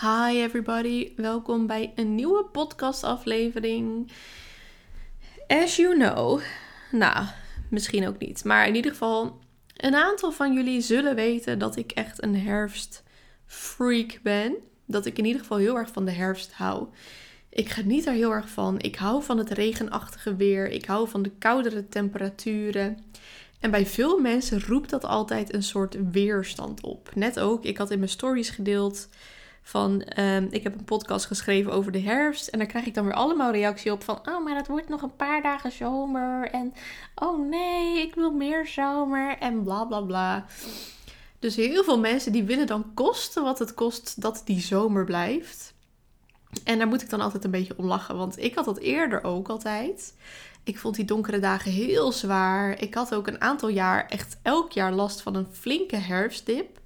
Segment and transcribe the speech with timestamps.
[0.00, 4.10] Hi everybody, welkom bij een nieuwe podcastaflevering.
[5.46, 6.40] As you know,
[6.92, 7.26] nou,
[7.70, 9.38] misschien ook niet, maar in ieder geval,
[9.76, 14.54] een aantal van jullie zullen weten dat ik echt een herfstfreak ben.
[14.86, 16.86] Dat ik in ieder geval heel erg van de herfst hou.
[17.48, 18.80] Ik geniet er heel erg van.
[18.80, 20.68] Ik hou van het regenachtige weer.
[20.68, 22.98] Ik hou van de koudere temperaturen.
[23.60, 27.10] En bij veel mensen roept dat altijd een soort weerstand op.
[27.14, 29.08] Net ook, ik had in mijn stories gedeeld
[29.66, 32.48] van ehm, ik heb een podcast geschreven over de herfst.
[32.48, 35.02] En daar krijg ik dan weer allemaal reactie op van oh, maar het wordt nog
[35.02, 36.50] een paar dagen zomer.
[36.50, 36.74] En
[37.14, 39.38] oh nee, ik wil meer zomer.
[39.38, 40.46] En bla bla bla.
[41.38, 45.74] Dus heel veel mensen die willen dan kosten wat het kost dat die zomer blijft.
[46.64, 48.16] En daar moet ik dan altijd een beetje om lachen.
[48.16, 50.14] Want ik had dat eerder ook altijd.
[50.64, 52.82] Ik vond die donkere dagen heel zwaar.
[52.82, 56.78] Ik had ook een aantal jaar echt elk jaar last van een flinke herfstdip.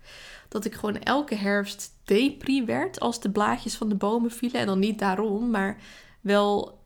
[0.49, 4.61] Dat ik gewoon elke herfst depri werd als de blaadjes van de bomen vielen.
[4.61, 5.77] En dan niet daarom, maar
[6.21, 6.79] wel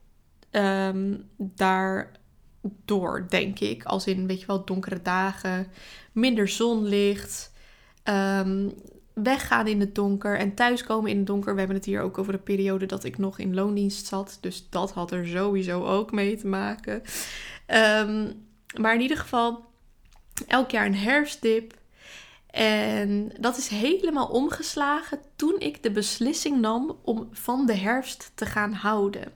[0.51, 3.85] um, daardoor, denk ik.
[3.85, 5.67] Als in, weet je wel, donkere dagen,
[6.13, 7.53] minder zonlicht.
[8.05, 8.73] Um,
[9.15, 11.53] weggaan in het donker en thuiskomen in het donker.
[11.53, 14.39] We hebben het hier ook over de periode dat ik nog in loondienst zat.
[14.41, 17.03] Dus dat had er sowieso ook mee te maken.
[17.67, 18.47] Um,
[18.81, 19.65] maar in ieder geval,
[20.47, 21.83] elk jaar een herfstdip.
[22.55, 28.47] En dat is helemaal omgeslagen toen ik de beslissing nam om van de herfst te
[28.47, 29.33] gaan houden.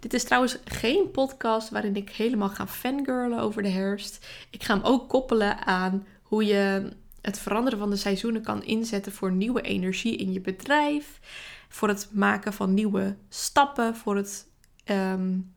[0.00, 4.26] Dit is trouwens geen podcast waarin ik helemaal ga fangirlen over de herfst.
[4.50, 9.12] Ik ga hem ook koppelen aan hoe je het veranderen van de seizoenen kan inzetten
[9.12, 11.20] voor nieuwe energie in je bedrijf,
[11.68, 14.46] voor het maken van nieuwe stappen, voor het
[14.84, 15.54] um,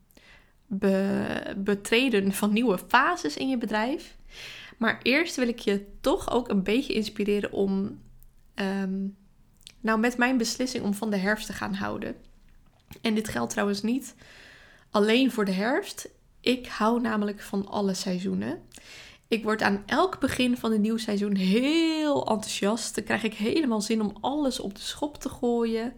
[1.56, 4.16] betreden van nieuwe fases in je bedrijf.
[4.78, 8.00] Maar eerst wil ik je toch ook een beetje inspireren om,
[8.54, 9.16] um,
[9.80, 12.16] nou, met mijn beslissing om van de herfst te gaan houden.
[13.00, 14.14] En dit geldt trouwens niet
[14.90, 16.08] alleen voor de herfst.
[16.40, 18.62] Ik hou namelijk van alle seizoenen.
[19.28, 22.94] Ik word aan elk begin van een nieuw seizoen heel enthousiast.
[22.94, 25.92] Dan krijg ik helemaal zin om alles op de schop te gooien.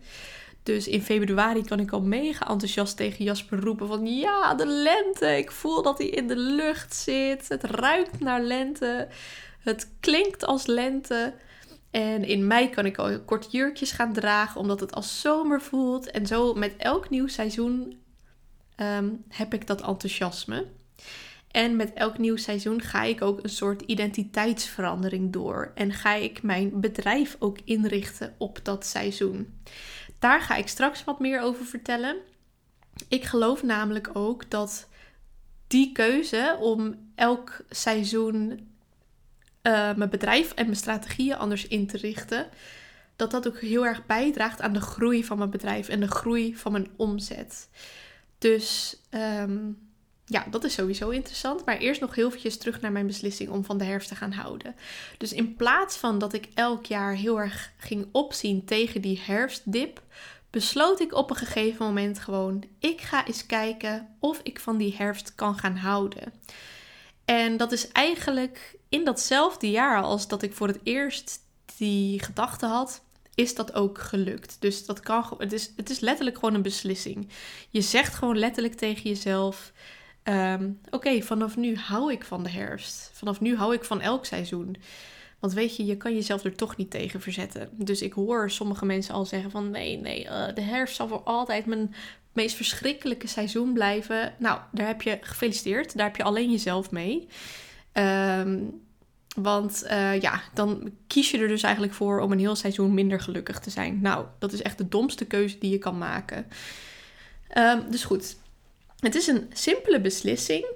[0.66, 5.26] Dus in februari kan ik al mega enthousiast tegen Jasper roepen van ja, de lente.
[5.26, 7.48] Ik voel dat hij in de lucht zit.
[7.48, 9.08] Het ruikt naar lente.
[9.60, 11.34] Het klinkt als lente.
[11.90, 16.10] En in mei kan ik al kort jurkjes gaan dragen omdat het als zomer voelt.
[16.10, 17.98] En zo met elk nieuw seizoen
[18.76, 20.66] ehm, heb ik dat enthousiasme.
[21.50, 25.72] En met elk nieuw seizoen ga ik ook een soort identiteitsverandering door.
[25.74, 29.54] En ga ik mijn bedrijf ook inrichten op dat seizoen.
[30.18, 32.16] Daar ga ik straks wat meer over vertellen.
[33.08, 34.88] Ik geloof namelijk ook dat
[35.66, 42.48] die keuze om elk seizoen uh, mijn bedrijf en mijn strategieën anders in te richten,
[43.16, 46.56] dat dat ook heel erg bijdraagt aan de groei van mijn bedrijf en de groei
[46.56, 47.68] van mijn omzet.
[48.38, 49.85] Dus um,
[50.26, 51.64] ja, dat is sowieso interessant.
[51.64, 54.32] Maar eerst nog heel eventjes terug naar mijn beslissing om van de herfst te gaan
[54.32, 54.74] houden.
[55.18, 60.02] Dus in plaats van dat ik elk jaar heel erg ging opzien tegen die herfstdip,
[60.50, 64.96] besloot ik op een gegeven moment gewoon: ik ga eens kijken of ik van die
[64.96, 66.32] herfst kan gaan houden.
[67.24, 71.38] En dat is eigenlijk in datzelfde jaar als dat ik voor het eerst
[71.76, 73.02] die gedachte had,
[73.34, 74.56] is dat ook gelukt.
[74.60, 77.28] Dus dat kan, het is, het is letterlijk gewoon een beslissing.
[77.70, 79.72] Je zegt gewoon letterlijk tegen jezelf:
[80.26, 83.10] Ehm, oké, vanaf nu hou ik van de herfst.
[83.12, 84.76] Vanaf nu hou ik van elk seizoen.
[85.38, 87.68] Want weet je, je kan jezelf er toch niet tegen verzetten.
[87.72, 91.22] Dus ik hoor sommige mensen al zeggen van nee, nee, uh, de herfst zal voor
[91.22, 91.94] altijd mijn
[92.32, 94.34] meest verschrikkelijke seizoen blijven.
[94.38, 95.96] Nou, daar heb je gefeliciteerd.
[95.96, 97.28] Daar heb je alleen jezelf mee.
[97.92, 98.80] Um,
[99.36, 103.20] want uh, ja, dan kies je er dus eigenlijk voor om een heel seizoen minder
[103.20, 104.00] gelukkig te zijn.
[104.00, 106.46] Nou, dat is echt de domste keuze die je kan maken.
[107.58, 108.36] Um, dus goed,
[108.98, 110.66] het is een simpele beslissing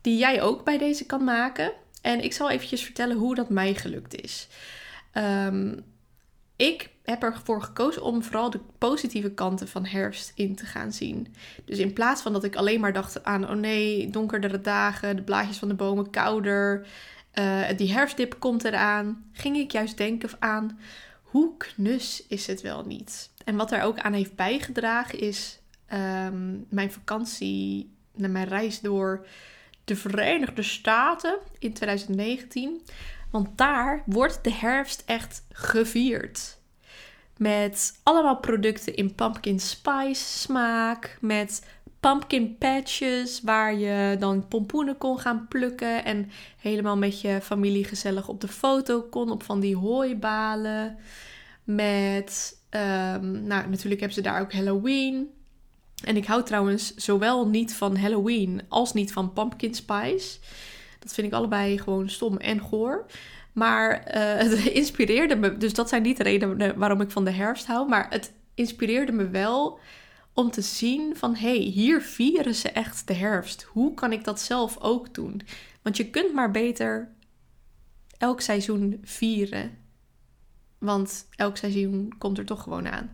[0.00, 1.72] die jij ook bij deze kan maken.
[2.02, 4.48] En ik zal eventjes vertellen hoe dat mij gelukt is.
[5.14, 5.84] Um,
[6.56, 11.34] ik heb ervoor gekozen om vooral de positieve kanten van herfst in te gaan zien.
[11.64, 15.22] Dus in plaats van dat ik alleen maar dacht aan, oh nee, donkerdere dagen, de
[15.22, 16.86] blaadjes van de bomen kouder,
[17.34, 20.78] uh, die herfstdip komt eraan, ging ik juist denken aan,
[21.22, 23.30] hoe knus is het wel niet?
[23.44, 29.26] En wat daar ook aan heeft bijgedragen is Ehm, mijn vakantie, mijn reis door
[29.84, 32.82] de Verenigde Staten in 2019.
[33.30, 36.58] Want daar wordt de herfst echt gevierd.
[37.36, 41.18] Met allemaal producten in pumpkin spice smaak.
[41.20, 41.66] Met
[42.00, 46.04] pumpkin patches waar je dan pompoenen kon gaan plukken.
[46.04, 50.96] En helemaal met je familie gezellig op de foto kon op van die hooibalen.
[51.64, 55.30] Met ehm, nou, natuurlijk hebben ze daar ook Halloween.
[56.04, 60.38] En ik hou trouwens zowel niet van Halloween als niet van pumpkin spice.
[60.98, 63.06] Dat vind ik allebei gewoon stom en goor.
[63.52, 64.14] Maar uh,
[64.50, 65.56] het inspireerde me.
[65.56, 67.88] Dus dat zijn niet de redenen waarom ik van de herfst hou.
[67.88, 69.78] Maar het inspireerde me wel
[70.32, 73.62] om te zien van hé, hey, hier vieren ze echt de herfst.
[73.62, 75.40] Hoe kan ik dat zelf ook doen?
[75.82, 77.12] Want je kunt maar beter
[78.18, 79.78] elk seizoen vieren.
[80.78, 83.10] Want elk seizoen komt er toch gewoon aan.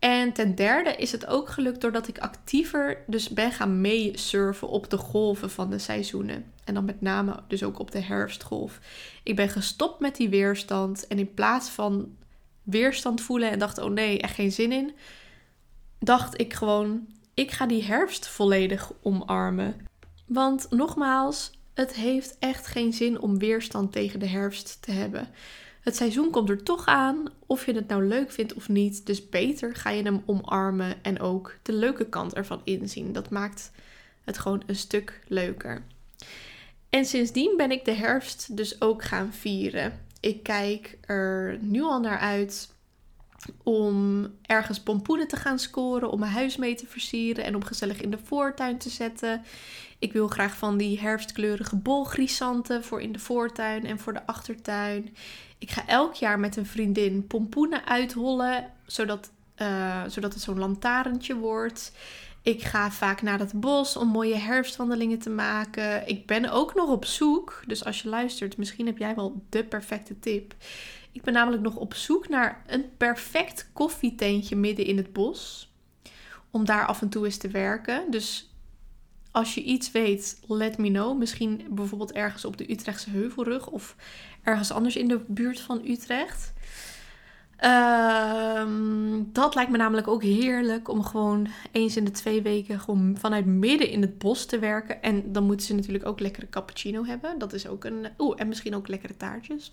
[0.00, 4.90] En ten derde is het ook gelukt doordat ik actiever dus ben gaan meesurfen op
[4.90, 6.52] de golven van de seizoenen.
[6.64, 8.78] En dan met name dus ook op de herfstgolf.
[9.22, 11.06] Ik ben gestopt met die weerstand.
[11.06, 12.16] En in plaats van
[12.62, 14.92] weerstand voelen en dacht, oh nee, echt geen zin in.
[15.98, 19.86] Dacht ik gewoon, ik ga die herfst volledig omarmen.
[20.26, 25.28] Want nogmaals, het heeft echt geen zin om weerstand tegen de herfst te hebben.
[25.80, 29.06] Het seizoen komt er toch aan, of je het nou leuk vindt of niet.
[29.06, 33.12] Dus beter ga je hem omarmen en ook de leuke kant ervan inzien.
[33.12, 33.70] Dat maakt
[34.24, 35.82] het gewoon een stuk leuker.
[36.90, 40.00] En sindsdien ben ik de herfst dus ook gaan vieren.
[40.20, 42.74] Ik kijk er nu al naar uit
[43.62, 48.00] om ergens pompoenen te gaan scoren, om mijn huis mee te versieren en om gezellig
[48.00, 49.42] in de voortuin te zetten.
[49.98, 55.16] Ik wil graag van die herfstkleurige bolgrisanten voor in de voortuin en voor de achtertuin.
[55.60, 61.36] Ik ga elk jaar met een vriendin pompoenen uithollen, zodat, uh, zodat het zo'n lantaarntje
[61.36, 61.92] wordt.
[62.42, 66.08] Ik ga vaak naar het bos om mooie herfstwandelingen te maken.
[66.08, 69.64] Ik ben ook nog op zoek, dus als je luistert, misschien heb jij wel de
[69.64, 70.54] perfecte tip.
[71.12, 75.72] Ik ben namelijk nog op zoek naar een perfect koffietentje midden in het bos.
[76.50, 78.10] Om daar af en toe eens te werken.
[78.10, 78.49] Dus
[79.30, 81.18] als je iets weet, let me know.
[81.18, 83.96] Misschien bijvoorbeeld ergens op de Utrechtse Heuvelrug of
[84.42, 86.52] ergens anders in de buurt van Utrecht.
[87.56, 93.16] Ehm, dat lijkt me namelijk ook heerlijk om gewoon eens in de twee weken gewoon
[93.18, 95.02] vanuit midden in het bos te werken.
[95.02, 97.38] En dan moeten ze natuurlijk ook lekkere cappuccino hebben.
[97.38, 98.06] Dat is ook een.
[98.18, 99.70] Oeh, en misschien ook lekkere taartjes.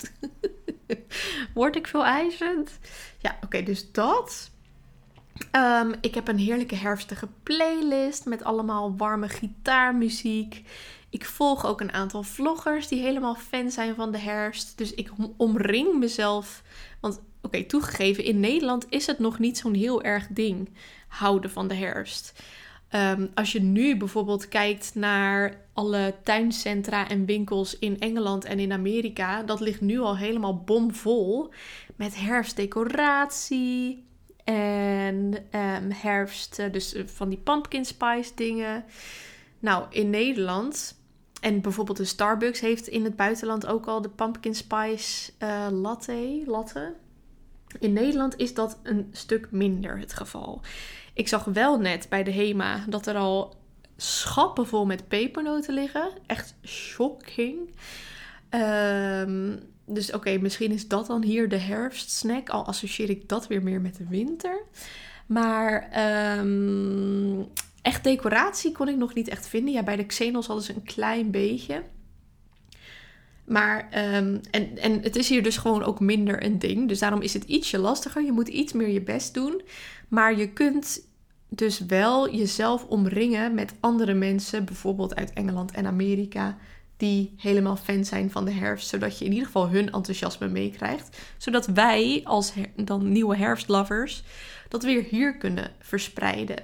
[1.54, 2.80] Word ik veel eisend?
[3.20, 4.52] Ja, oké, dus dat.
[5.52, 10.64] Ehm, ik heb een heerlijke herfstige playlist met allemaal warme gitaarmuziek.
[11.10, 14.78] Ik volg ook een aantal vloggers die helemaal fan zijn van de herfst.
[14.78, 16.64] Dus ik omring mezelf.
[17.00, 20.70] Want oké, toegegeven, in Nederland is het nog niet zo'n heel erg ding
[21.08, 22.44] houden van de herfst.
[22.90, 28.72] Ehm, als je nu bijvoorbeeld kijkt naar alle tuincentra en winkels in Engeland en in
[28.72, 31.54] Amerika, dat ligt nu al helemaal bomvol
[31.96, 34.07] met herfstdecoratie
[34.54, 38.86] en um, herfst, eh, dus eh, van die pumpkin spice dingen.
[39.60, 41.00] Nou, in Nederland
[41.42, 46.44] en bijvoorbeeld de Starbucks heeft in het buitenland ook al de pumpkin spice uh, latte,
[46.46, 46.94] latte.
[47.80, 50.62] In Nederland is dat een stuk minder het geval.
[51.14, 53.56] Ik zag wel net bij de HEMA dat er al
[53.98, 56.10] schappen vol met pepernoten liggen.
[56.26, 57.76] Echt shocking.
[58.50, 62.50] Um, dus oké, misschien is dat dan hier de herfstsnack.
[62.50, 64.62] Al associeer ik dat weer meer met de winter.
[65.26, 65.90] Maar
[66.40, 67.48] um,
[67.82, 69.74] echt decoratie kon ik nog niet echt vinden.
[69.74, 71.84] Ja, bij de Xenos hadden ze een klein beetje.
[73.44, 73.84] Maar,
[74.16, 76.88] um, en, en het is hier dus gewoon ook minder een ding.
[76.88, 78.24] Dus daarom is het ietsje lastiger.
[78.24, 79.62] Je moet iets meer je best doen.
[80.08, 81.02] Maar je kunt
[81.50, 86.58] dus wel jezelf omringen met andere mensen, bijvoorbeeld uit Engeland en Amerika,
[86.98, 91.18] die helemaal fan zijn van de herfst, zodat je in ieder geval hun enthousiasme meekrijgt,
[91.38, 94.24] zodat wij als dan nieuwe herfstlovers
[94.70, 96.64] dat weer hier kunnen verspreiden.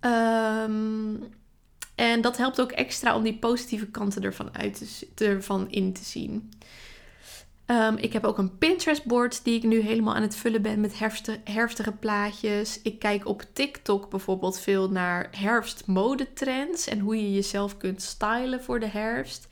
[0.00, 1.22] Um,
[1.94, 6.04] en dat helpt ook extra om die positieve kanten ervan, uit te, ervan in te
[6.04, 6.50] zien.
[7.70, 10.98] Um, ik heb ook een Pinterest-board die ik nu helemaal aan het vullen ben met
[11.44, 12.82] herfstige, plaatjes.
[12.82, 18.80] Ik kijk op TikTok bijvoorbeeld veel naar herfstmodetrends en hoe je jezelf kunt stylen voor
[18.80, 19.48] de herfst.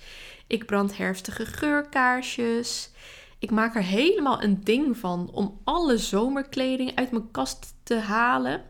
[0.46, 2.90] Ik brand herfstige geurkaarsjes.
[3.38, 8.64] Ik maak er helemaal een ding van om alle zomerkleding uit mijn kast te halen.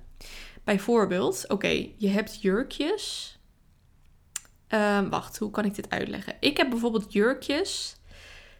[0.64, 3.38] Bijvoorbeeld, oké, je hebt jurkjes.
[4.68, 6.36] Um, wacht, hoe kan ik dit uitleggen?
[6.40, 7.96] Ik heb bijvoorbeeld jurkjes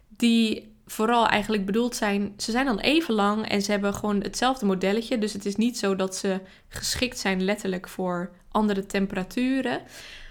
[0.09, 2.35] die vooral eigenlijk bedoeld zijn.
[2.37, 5.19] Ze zijn dan even lang en ze hebben gewoon hetzelfde modelletje.
[5.19, 9.81] Dus het is niet zo dat ze geschikt zijn letterlijk voor andere temperaturen.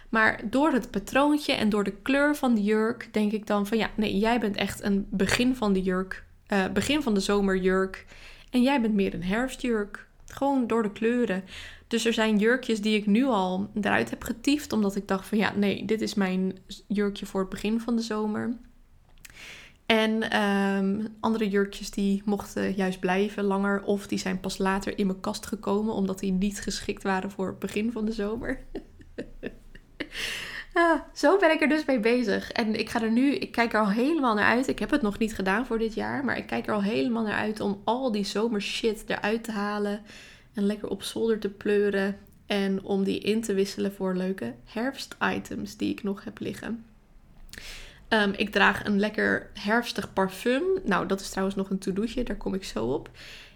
[0.10, 3.78] Maar door het patroontje en door de kleur van de jurk denk ik dan van
[3.78, 8.06] ja, nee, jij bent echt een begin van de jurk, uh, begin van de zomerjurk.
[8.50, 10.08] En jij bent meer een herfstjurk.
[10.28, 11.44] Gewoon door de kleuren.
[11.88, 14.74] Dus er zijn jurkjes die ik nu al eruit heb getiefd.
[14.74, 16.58] Omdat ik dacht van ja, nee, dit is mijn
[16.88, 18.58] jurkje voor het begin van de zomer.
[19.86, 23.84] En ehm, andere jurkjes die mochten juist blijven langer.
[23.84, 25.94] Of die zijn pas later in mijn kast gekomen.
[25.94, 28.60] Omdat die niet geschikt waren voor het begin van de zomer.
[30.74, 32.51] ah, zo ben ik er dus mee bezig.
[32.51, 34.68] En ik ga er nu, ik kijk er al helemaal naar uit.
[34.68, 36.25] Ik heb het nog niet gedaan voor dit jaar.
[36.25, 40.01] Maar ik kijk er al helemaal naar uit om al die zomershit eruit te halen.
[40.54, 42.18] En lekker op zolder te pleuren.
[42.46, 46.86] En om die in te wisselen voor leuke herfstitems die ik nog heb liggen.
[48.08, 50.64] Ehm, ik draag een lekker herfstig parfum.
[50.84, 53.10] Nou, dat is trouwens nog een to-doetje, daar kom ik zo op.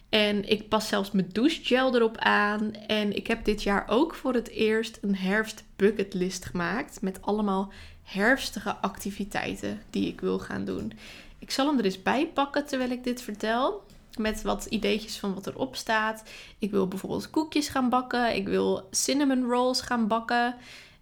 [0.10, 2.74] En ik pas zelfs mijn douchegel erop aan.
[2.74, 7.02] En ik heb dit jaar ook voor het eerst een herfst bucketlist gemaakt.
[7.02, 7.72] Met allemaal
[8.04, 10.94] herfstige activiteiten die ik wil gaan doen.
[11.40, 13.84] Ik zal hem er eens bij pakken terwijl ik dit vertel.
[14.18, 16.24] Met wat ideetjes van wat erop staat.
[16.60, 18.36] Ik wil bijvoorbeeld koekjes gaan bakken.
[18.36, 20.56] Ik wil cinnamon rolls gaan bakken.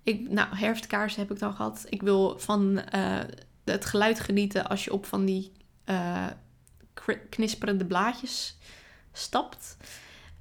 [0.08, 1.86] Ik, nou, herfstkaarsen heb ik dan gehad.
[1.90, 3.20] Ik wil van uh,
[3.64, 5.52] het geluid genieten als je op van die
[5.86, 6.28] uh,
[7.30, 8.58] knisperende blaadjes
[9.12, 9.78] stapt.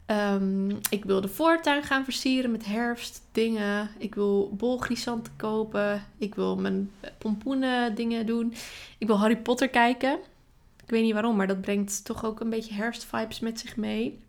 [0.07, 3.91] Um, ik wil de voortuin gaan versieren met herfstdingen.
[3.99, 6.05] Ik wil bolgrisanten kopen.
[6.19, 8.55] Ik wil mijn pompoenen dingen doen.
[8.99, 10.19] Ik wil Harry Potter kijken.
[10.83, 14.25] Ik weet niet waarom, maar dat brengt toch ook een beetje herfstvibes met zich mee.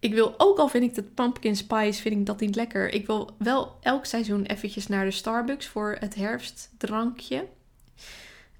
[0.00, 2.92] Ik wil, ook al vind ik het pumpkin spice, vind ik dat niet lekker.
[2.92, 7.46] Ik wil wel elk seizoen eventjes naar de Starbucks voor het herfstdrankje.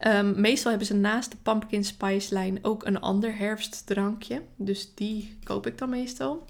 [0.06, 4.42] Um, meestal hebben ze naast de pumpkin spice lijn ook een ander herfstdrankje.
[4.56, 6.44] Dus die koop ik dan meestal.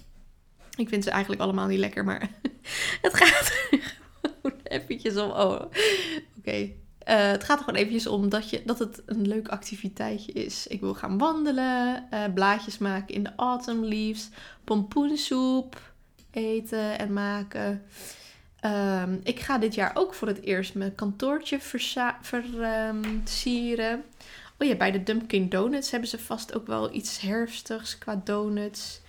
[0.77, 2.31] Ik vind ze eigenlijk allemaal niet lekker, maar
[3.03, 3.69] het gaat
[4.23, 5.31] gewoon eventjes om.
[5.31, 5.63] Oh,
[6.39, 6.71] oké.
[7.17, 10.67] Het gaat er gewoon eventjes om dat, je, dat het een leuk activiteitje is.
[10.67, 14.29] Ik wil gaan wandelen, uh, blaadjes maken in de autumn leaves,
[14.65, 15.93] pompoensoep
[16.31, 17.83] eten en maken.
[18.65, 21.59] Um, ik ga dit jaar ook voor het eerst mijn kantoortje
[22.21, 23.93] versieren.
[23.93, 24.03] Um,
[24.59, 29.01] oh ja, bij de Dumpkin Donuts hebben ze vast ook wel iets herfstigs qua donuts.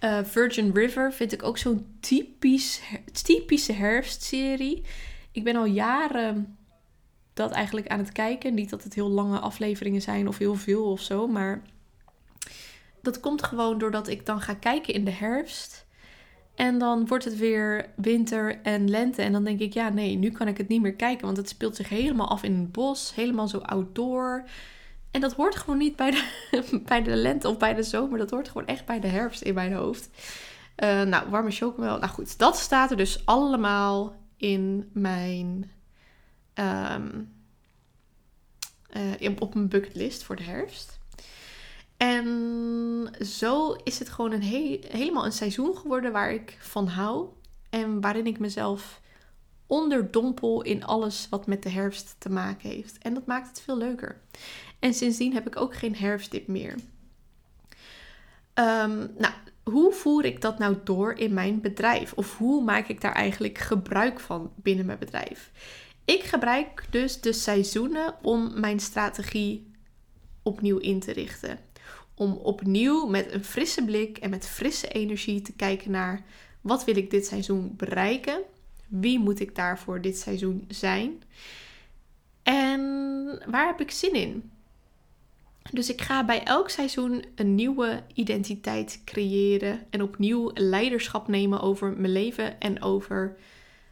[0.00, 2.80] Uh, Virgin River vind ik ook zo'n typisch,
[3.24, 4.82] typische herfstserie.
[5.32, 6.56] Ik ben al jaren
[7.40, 8.54] dat eigenlijk aan het kijken.
[8.54, 11.26] Niet dat het heel lange afleveringen zijn of heel veel of zo.
[11.26, 11.62] Maar
[13.02, 15.86] dat komt gewoon doordat ik dan ga kijken in de herfst.
[16.54, 19.22] En dan wordt het weer winter en lente.
[19.22, 21.24] En dan denk ik, ja, nee, nu kan ik het niet meer kijken.
[21.24, 23.14] Want het speelt zich helemaal af in het bos.
[23.14, 24.44] Helemaal zo outdoor.
[25.10, 28.18] En dat hoort gewoon niet bij de, bij de lente of bij de zomer.
[28.18, 30.08] Dat hoort gewoon echt bij de herfst in mijn hoofd.
[30.84, 31.98] Uh, nou, warme chocomel.
[31.98, 35.70] Nou goed, dat staat er dus allemaal in mijn
[36.54, 37.32] um,
[39.20, 40.98] uh, op mijn bucketlist voor de herfst.
[41.96, 44.42] En zo is het gewoon een
[44.90, 47.28] helemaal een seizoen geworden waar ik van hou.
[47.70, 49.00] En waarin ik mezelf
[49.66, 52.98] onderdompel in alles wat met de herfst te maken heeft.
[52.98, 54.20] En dat maakt het veel leuker.
[54.78, 56.74] En sindsdien heb ik ook geen herfstdip meer.
[58.54, 62.12] Um, nou, hoe voer ik dat nou door in mijn bedrijf?
[62.12, 65.50] Of hoe maak ik daar eigenlijk gebruik van binnen mijn bedrijf?
[66.10, 69.70] Ik gebruik dus de seizoenen om mijn strategie
[70.42, 71.58] opnieuw in te richten.
[72.14, 76.24] Om opnieuw met een frisse blik en met frisse energie te kijken naar
[76.60, 78.42] wat wil ik dit seizoen bereiken?
[78.88, 81.22] Wie moet ik daarvoor dit seizoen zijn?
[82.42, 82.80] En
[83.46, 84.50] waar heb ik zin in?
[85.72, 91.92] Dus ik ga bij elk seizoen een nieuwe identiteit creëren en opnieuw leiderschap nemen over
[91.96, 93.36] mijn leven en over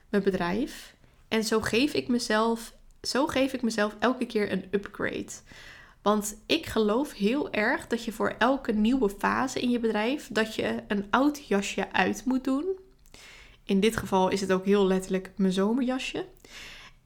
[0.09, 0.97] mijn bedrijf.
[1.29, 5.33] En zo geef ik mezelf, zo geef ik mezelf elke keer een upgrade.
[6.03, 10.55] Want ik geloof heel erg dat je voor elke nieuwe fase in je bedrijf dat
[10.55, 12.65] je een oud jasje uit moet doen.
[13.65, 16.25] In dit geval is het ook heel letterlijk mijn zomerjasje.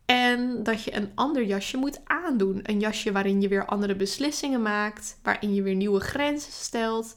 [0.04, 2.60] En dat je een ander jasje moet aandoen.
[2.62, 7.14] Een jasje waarin je weer andere beslissingen maakt, waarin je weer nieuwe grenzen stelt.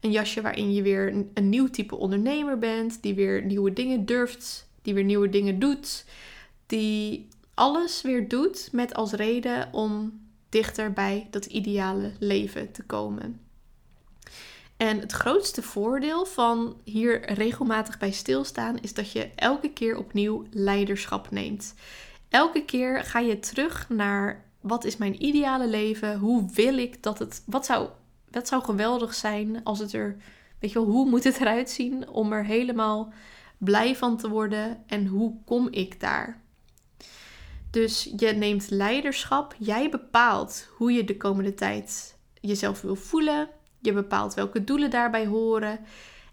[0.00, 4.68] Een jasje waarin je weer een nieuw type ondernemer bent, die weer nieuwe dingen durft,
[4.82, 6.04] die weer nieuwe dingen doet
[6.66, 13.40] die alles weer doet met als reden om dichter bij dat ideale leven te komen.
[14.76, 20.44] En het grootste voordeel van hier regelmatig bij stilstaan is dat je elke keer opnieuw
[20.50, 21.74] leiderschap neemt.
[22.28, 26.18] Elke keer ga je terug naar wat is mijn ideale leven?
[26.18, 27.42] Hoe wil ik dat het.
[27.46, 27.88] Wat zou,
[28.30, 30.16] wat zou geweldig zijn als het er.
[30.58, 33.12] Weet je wel, hoe moet het eruit zien om er helemaal
[33.58, 34.82] blij van te worden?
[34.86, 36.40] En hoe kom ik daar?
[37.70, 39.54] Dus je neemt leiderschap.
[39.58, 43.48] Jij bepaalt hoe je de komende tijd jezelf wil voelen.
[43.80, 45.78] Je bepaalt welke doelen daarbij horen.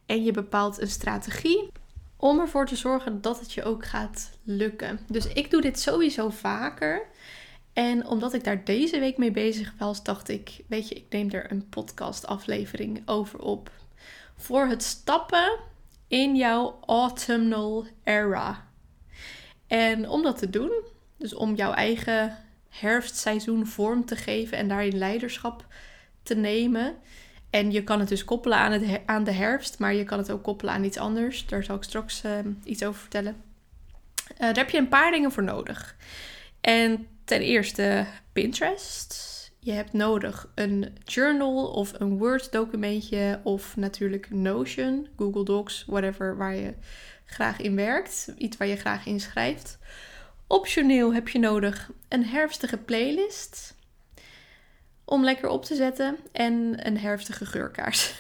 [0.06, 1.72] En je bepaalt een strategie
[2.18, 5.00] om ervoor te zorgen dat het je ook gaat lukken.
[5.08, 7.08] Dus ik doe dit sowieso vaker.
[7.74, 11.30] En omdat ik daar deze week mee bezig was, dacht ik, weet je, ik neem
[11.32, 13.72] er een podcast aflevering over op.
[14.36, 15.60] Voor het stappen
[16.08, 18.68] in jouw autumnal era.
[19.68, 20.72] En om dat te doen,
[21.24, 22.38] dus om jouw eigen
[22.70, 25.66] herfstseizoen vorm te geven en daarin leiderschap
[26.24, 26.96] te nemen.
[27.50, 30.32] En je kan het dus koppelen aan, het, aan de herfst, maar je kan het
[30.32, 31.46] ook koppelen aan iets anders.
[31.46, 33.36] Daar zal ik straks ehm, iets over vertellen.
[34.32, 35.96] Uh, daar heb je een paar dingen voor nodig.
[36.62, 39.32] En ten eerste Pinterest.
[39.60, 46.38] Je hebt nodig een journal of een Word documentje of natuurlijk Notion, Google Docs, whatever
[46.38, 46.74] waar je
[47.26, 49.80] graag in werkt, iets waar je graag in schrijft.
[50.48, 53.76] Optioneel heb je nodig een herfstige playlist
[55.06, 58.14] om lekker op te zetten en een herfstige geurkaars.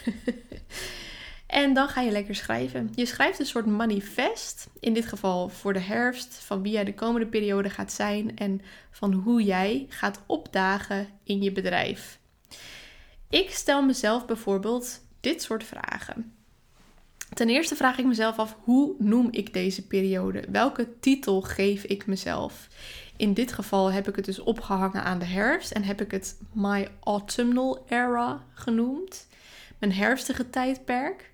[1.47, 2.91] en dan ga je lekker schrijven.
[2.95, 6.93] Je schrijft een soort manifest, in dit geval voor de herfst, van wie jij de
[6.93, 8.61] komende periode gaat zijn en
[8.91, 12.19] van hoe jij gaat opdagen in je bedrijf.
[13.29, 16.32] Ik stel mezelf bijvoorbeeld dit soort vragen.
[17.33, 20.43] Ten eerste vraag ik mezelf af: hoe noem ik deze periode?
[20.49, 22.67] Welke titel geef ik mezelf?
[23.17, 26.37] In dit geval heb ik het dus opgehangen aan de herfst en heb ik het
[26.51, 29.27] My Autumnal Era genoemd.
[29.79, 31.31] Mijn herfstige tijdperk.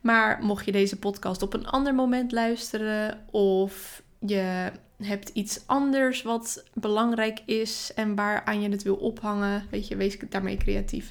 [0.00, 4.70] Maar mocht je deze podcast op een ander moment luisteren of je
[5.02, 10.18] hebt iets anders wat belangrijk is en waaraan je het wil ophangen, weet je, wees
[10.28, 11.10] daarmee creatief.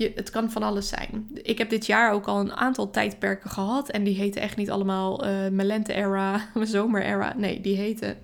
[0.00, 1.30] Je, het kan van alles zijn.
[1.42, 3.90] Ik heb dit jaar ook al een aantal tijdperken gehad.
[3.90, 7.34] En die heten echt niet allemaal uh, mijn lente-era, mijn zomer-era.
[7.36, 8.18] Nee, die heten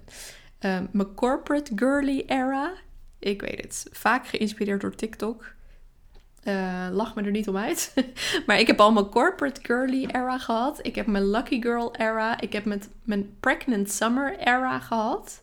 [0.60, 2.72] uh, mijn corporate girly era.
[3.18, 3.86] Ik weet het.
[3.92, 5.54] Vaak geïnspireerd door TikTok.
[6.44, 7.94] Uh, lach me er niet om uit.
[8.46, 10.78] maar ik heb al mijn corporate girly era gehad.
[10.82, 12.40] Ik heb mijn lucky girl era.
[12.40, 15.42] Ik heb met mijn pregnant summer era gehad.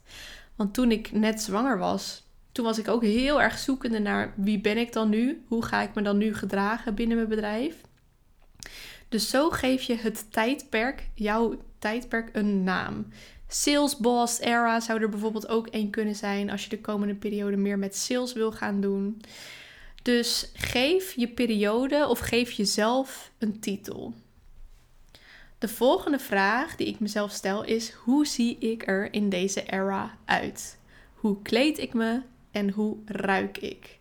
[0.56, 4.60] Want toen ik net zwanger was, toen was ik ook heel erg zoekende naar wie
[4.60, 5.43] ben ik dan nu?
[5.48, 7.75] Hoe ga ik me dan nu gedragen binnen mijn bedrijf?
[9.10, 13.08] Dus zo geef je het tijdperk, jouw tijdperk, een naam.
[13.47, 17.58] Sales Boss Era zou er bijvoorbeeld ook één kunnen zijn als je de komende periode
[17.58, 19.21] meer met sales wil gaan doen.
[20.01, 24.13] Dus geef je periode of geef jezelf een titel.
[25.58, 30.17] De volgende vraag die ik mezelf stel is: hoe zie ik er in deze era
[30.25, 30.78] uit?
[31.13, 32.21] Hoe kleed ik me?
[32.54, 34.00] En hoe ruik ik?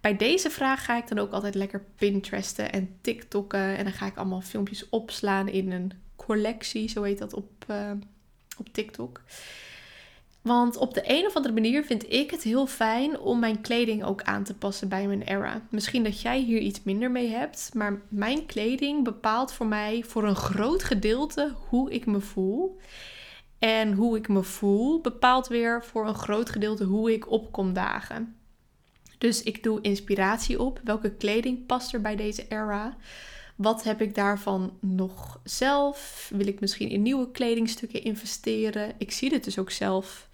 [0.00, 3.76] Bij deze vraag ga ik dan ook altijd lekker Pinteresten en TikTokken.
[3.76, 7.90] En dan ga ik allemaal filmpjes opslaan in een collectie, zo heet dat op, uh,
[8.58, 9.22] op TikTok.
[10.42, 14.04] Want op de een of andere manier vind ik het heel fijn om mijn kleding
[14.04, 15.62] ook aan te passen bij mijn era.
[15.70, 20.24] Misschien dat jij hier iets minder mee hebt, maar mijn kleding bepaalt voor mij voor
[20.24, 22.78] een groot gedeelte hoe ik me voel.
[23.64, 28.36] En hoe ik me voel bepaalt weer voor een groot gedeelte hoe ik opkom dagen.
[29.18, 30.80] Dus ik doe inspiratie op.
[30.84, 32.96] Welke kleding past er bij deze era?
[33.56, 36.30] Wat heb ik daarvan nog zelf?
[36.34, 38.92] Wil ik misschien in nieuwe kledingstukken investeren?
[38.98, 40.28] Ik zie dit dus ook zelf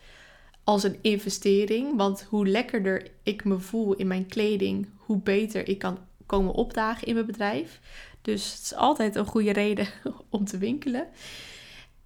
[0.64, 1.97] als een investering.
[1.97, 7.07] Want hoe lekkerder ik me voel in mijn kleding, hoe beter ik kan komen opdagen
[7.07, 7.81] in mijn bedrijf.
[8.23, 9.88] Dus het is altijd een goede reden
[10.31, 11.09] om te winkelen.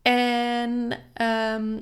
[0.02, 1.78] En ehm,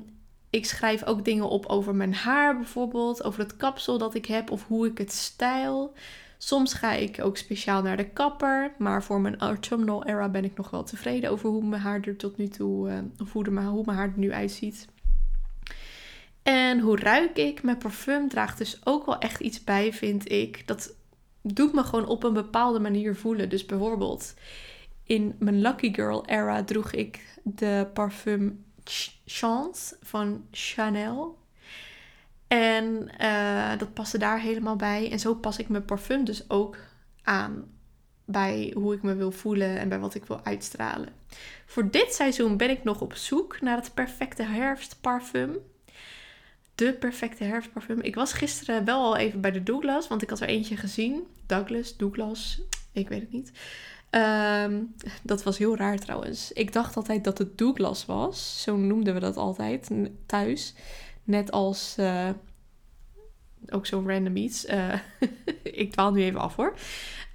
[0.50, 4.50] ik schrijf ook dingen op over mijn haar bijvoorbeeld, over het kapsel dat ik heb
[4.50, 5.92] of hoe ik het stijl.
[6.38, 10.56] Soms ga ik ook speciaal naar de kapper, maar voor mijn autumnal era ben ik
[10.56, 13.84] nog wel tevreden over hoe mijn haar er tot nu toe, uh, of hoe, hoe
[13.84, 14.88] mijn haar er nu uitziet.
[16.42, 17.62] En hoe ruik ik?
[17.62, 20.66] Mijn parfum draagt dus ook wel echt iets bij, vind ik.
[20.66, 20.94] Dat
[21.42, 23.48] doet me gewoon op een bepaalde manier voelen.
[23.48, 24.34] Dus bijvoorbeeld
[25.10, 28.64] in mijn Lucky Girl era droeg ik de parfum
[29.24, 31.38] Chance van Chanel.
[32.46, 35.10] En uh, dat paste daar helemaal bij.
[35.10, 36.76] En zo pas ik mijn parfum dus ook
[37.22, 37.64] aan
[38.24, 41.08] bij hoe ik me wil voelen en bij wat ik wil uitstralen.
[41.66, 45.56] Voor dit seizoen ben ik nog op zoek naar het perfecte herfstparfum.
[46.74, 48.00] De perfecte herfstparfum.
[48.00, 51.26] Ik was gisteren wel al even bij de Douglas, want ik had er eentje gezien.
[51.46, 52.60] Douglas, Douglas,
[52.92, 53.52] ik weet het niet.
[54.10, 54.82] Ehm,
[55.22, 56.52] dat was heel raar trouwens.
[56.52, 58.62] Ik dacht altijd dat het Douglas was.
[58.62, 59.90] Zo noemden we dat altijd
[60.26, 60.74] thuis.
[61.24, 61.96] Net als.
[61.98, 62.28] Uh,
[63.68, 64.66] ook zo'n random iets.
[64.66, 64.94] Uh,
[65.62, 66.74] ik dwaal nu even af hoor.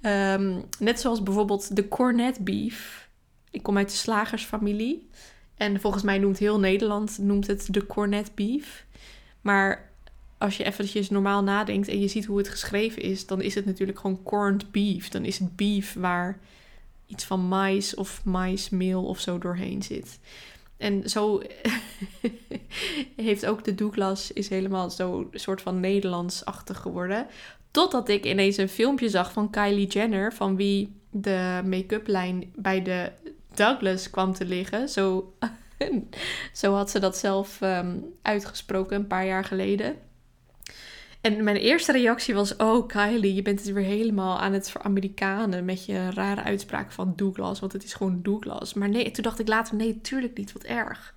[0.02, 3.08] Um, net zoals bijvoorbeeld de cornet beef.
[3.50, 5.08] Ik kom uit de slagersfamilie.
[5.54, 8.86] En volgens mij noemt heel Nederland noemt het de cornet beef.
[9.40, 9.90] Maar
[10.38, 13.64] als je eventjes normaal nadenkt en je ziet hoe het geschreven is, dan is het
[13.64, 15.08] natuurlijk gewoon corned beef.
[15.08, 16.38] Dan is het beef waar
[17.06, 20.18] iets van mais of maismeel of zo doorheen zit.
[20.76, 21.42] En zo
[23.16, 27.26] heeft ook de Douglas is helemaal zo soort van Nederlands-achtig geworden.
[27.70, 32.82] Totdat ik ineens een filmpje zag van Kylie Jenner, van wie de make-up lijn bij
[32.82, 33.12] de
[33.54, 34.88] Douglas kwam te liggen.
[34.88, 35.32] Zo,
[36.52, 39.96] zo had ze dat zelf um, uitgesproken een paar jaar geleden.
[41.26, 45.64] En mijn eerste reactie was: Oh, Kylie, je bent het weer helemaal aan het Amerikanen
[45.64, 47.60] met je rare uitspraak van Douglas.
[47.60, 48.74] Want het is gewoon Douglas.
[48.74, 50.52] Maar nee, toen dacht ik later: Nee, tuurlijk niet.
[50.52, 51.14] Wat erg.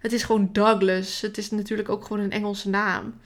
[0.00, 1.20] Het is gewoon Douglas.
[1.20, 3.20] Het is natuurlijk ook gewoon een Engelse naam.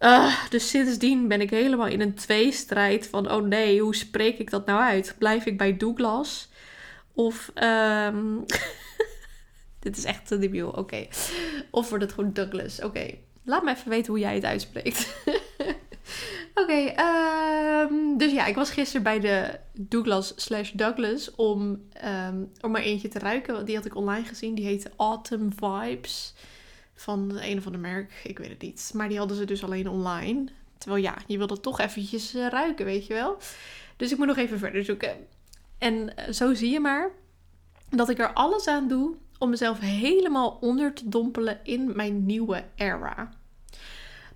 [0.00, 4.50] Uh, dus sindsdien ben ik helemaal in een tweestrijd van: Oh nee, hoe spreek ik
[4.50, 5.14] dat nou uit?
[5.18, 6.48] Blijf ik bij Douglas?
[7.12, 7.52] Of.
[7.54, 8.44] Um...
[9.80, 10.68] Dit is echt te debiel.
[10.68, 11.06] Oké.
[11.70, 12.82] Of wordt het gewoon Douglas?
[12.82, 13.14] Oké.
[13.44, 15.16] Laat me even weten hoe jij het uitspreekt.
[16.62, 22.70] Oké, ehm, dus ja, ik was gisteren bij de Douglas slash Douglas om, um, om
[22.70, 23.64] maar eentje te ruiken.
[23.64, 24.54] Die had ik online gezien.
[24.54, 26.34] Die heette Autumn Vibes
[26.94, 28.20] van een of ander merk.
[28.24, 28.90] Ik weet het niet.
[28.94, 30.48] Maar die hadden ze dus alleen online.
[30.78, 33.36] Terwijl ja, je wilde toch eventjes uh, ruiken, weet je wel.
[33.96, 35.16] Dus ik moet nog even verder zoeken.
[35.78, 37.10] En uh, zo zie je maar
[37.90, 42.64] dat ik er alles aan doe om mezelf helemaal onder te dompelen in mijn nieuwe
[42.74, 43.30] era.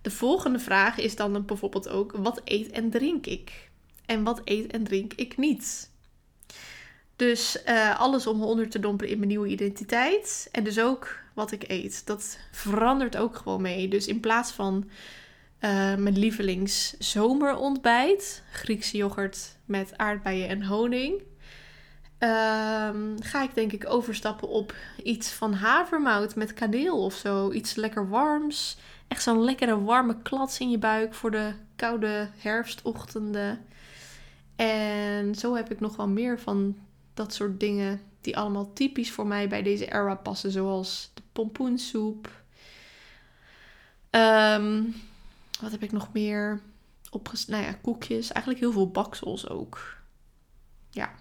[0.02, 3.70] De volgende vraag is dan bijvoorbeeld ook: wat eet en drink ik?
[4.06, 5.90] En wat eet en drink ik niet?
[7.16, 10.48] Dus uh, alles om me onder te dompelen in mijn nieuwe identiteit.
[10.52, 12.06] En dus ook wat ik eet.
[12.06, 13.88] Dat verandert ook gewoon mee.
[13.88, 14.84] Dus in plaats van
[15.60, 21.22] uh, mijn lievelings zomerontbijt, Griekse yoghurt met aardbeien en honing,
[22.22, 27.50] Um, ga ik denk ik overstappen op iets van havermout met kaneel of zo.
[27.50, 28.76] Iets lekker warms.
[29.12, 33.64] Echt zo'n lekkere warme klats in je buik voor de koude herfstochtenden.
[34.56, 36.78] En zo heb ik nog wel meer van
[37.14, 40.50] dat soort dingen die allemaal typisch voor mij bij deze era passen.
[40.50, 42.42] Zoals de pompoensoep.
[44.10, 44.94] Um,
[45.60, 46.60] wat heb ik nog meer?
[47.10, 48.32] Opges nou ja, koekjes.
[48.32, 49.96] Eigenlijk heel veel baksels ook.
[50.90, 51.12] Ja,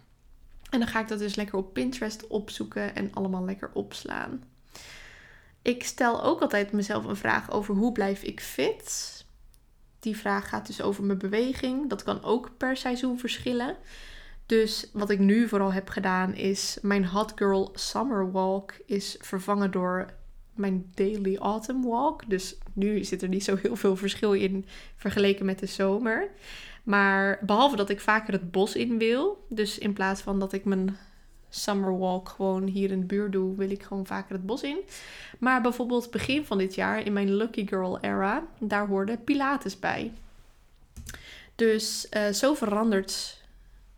[0.69, 4.43] en dan ga ik dat dus lekker op Pinterest opzoeken en allemaal lekker opslaan.
[5.61, 9.25] Ik stel ook altijd mezelf een vraag over hoe blijf ik fit.
[9.99, 11.89] Die vraag gaat dus over mijn beweging.
[11.89, 13.77] Dat kan ook per seizoen verschillen.
[14.45, 19.71] Dus wat ik nu vooral heb gedaan is mijn Hot Girl Summer Walk is vervangen
[19.71, 20.13] door
[20.55, 22.29] mijn Daily Autumn Walk.
[22.29, 26.29] Dus nu zit er niet zo heel veel verschil in vergeleken met de zomer.
[26.83, 29.45] Maar behalve dat ik vaker het bos in wil.
[29.49, 30.97] Dus in plaats van dat ik mijn
[31.51, 34.77] summer walk gewoon hier in de buurt doe, wil ik gewoon vaker het bos in.
[35.39, 40.11] Maar bijvoorbeeld begin van dit jaar, in mijn Lucky Girl era, daar hoorde Pilates bij.
[41.55, 43.43] Dus uh, zo, verandert,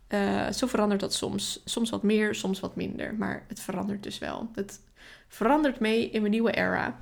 [0.08, 1.60] uh, zo verandert dat soms.
[1.64, 3.14] Soms wat meer, soms wat minder.
[3.14, 4.48] Maar het verandert dus wel.
[4.54, 4.80] Het
[5.28, 6.98] verandert mee in mijn nieuwe era.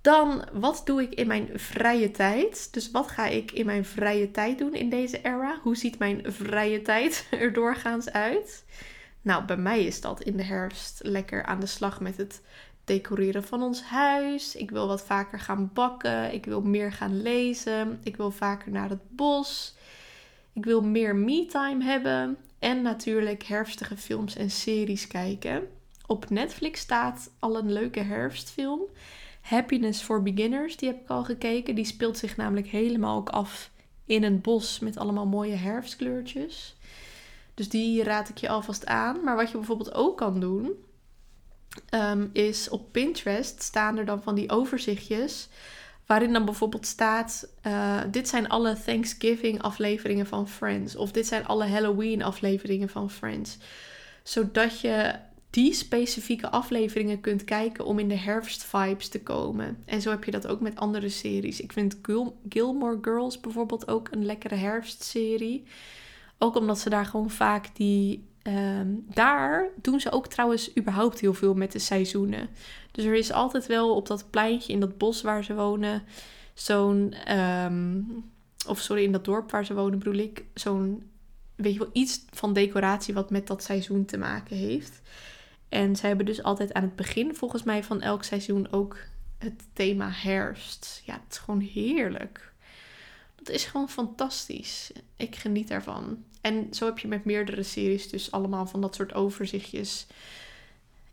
[0.00, 2.72] Dan, wat doe ik in mijn vrije tijd?
[2.72, 5.58] Dus wat ga ik in mijn vrije tijd doen in deze era?
[5.62, 8.64] Hoe ziet mijn vrije tijd er doorgaans uit?
[9.26, 12.42] Nou, bij mij is dat in de herfst lekker aan de slag met het
[12.84, 14.56] decoreren van ons huis.
[14.56, 16.32] Ik wil wat vaker gaan bakken.
[16.32, 17.98] Ik wil meer gaan lezen.
[18.02, 19.74] Ik wil vaker naar het bos.
[20.52, 22.36] Ik wil meer me-time hebben.
[22.58, 25.68] En natuurlijk herfstige films en series kijken.
[26.06, 28.80] Op Netflix staat al een leuke herfstfilm.
[29.40, 31.74] Happiness for Beginners, die heb ik al gekeken.
[31.74, 33.70] Die speelt zich namelijk helemaal ook af
[34.04, 36.76] in een bos met allemaal mooie herfstkleurtjes.
[37.56, 39.24] Dus die raad ik je alvast aan.
[39.24, 40.72] Maar wat je bijvoorbeeld ook kan doen,
[41.90, 45.48] um, is op Pinterest staan er dan van die overzichtjes.
[46.06, 50.96] Waarin dan bijvoorbeeld staat: uh, Dit zijn alle Thanksgiving afleveringen van Friends.
[50.96, 53.58] Of dit zijn alle Halloween afleveringen van Friends.
[54.22, 55.14] Zodat je
[55.50, 59.82] die specifieke afleveringen kunt kijken om in de herfstvibes te komen.
[59.84, 61.60] En zo heb je dat ook met andere series.
[61.60, 65.64] Ik vind Gil Gilmore Girls bijvoorbeeld ook een lekkere herfstserie.
[66.38, 68.24] Ook omdat ze daar gewoon vaak die.
[68.42, 72.48] Ehm, daar doen ze ook trouwens überhaupt heel veel met de seizoenen.
[72.90, 76.02] Dus er is altijd wel op dat pleintje in dat bos waar ze wonen.
[76.54, 77.12] Zo'n.
[77.24, 78.00] Ehm,
[78.66, 80.44] of sorry, in dat dorp waar ze wonen bedoel ik.
[80.54, 81.10] Zo'n.
[81.54, 85.02] Weet je wel, iets van decoratie wat met dat seizoen te maken heeft.
[85.68, 88.96] En zij hebben dus altijd aan het begin, volgens mij, van elk seizoen ook
[89.38, 91.02] het thema herfst.
[91.04, 92.45] Ja, het is gewoon heerlijk.
[93.46, 94.92] Dat is gewoon fantastisch.
[95.16, 96.24] Ik geniet daarvan.
[96.40, 100.06] En zo heb je met meerdere series dus allemaal van dat soort overzichtjes.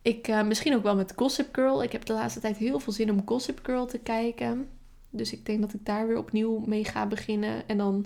[0.02, 1.84] Ik, uh, misschien ook wel met Gossip Girl.
[1.84, 4.70] Ik heb de laatste tijd heel veel zin om Gossip Girl te kijken.
[5.10, 7.68] Dus ik denk dat ik daar weer opnieuw mee ga beginnen.
[7.68, 8.06] En dan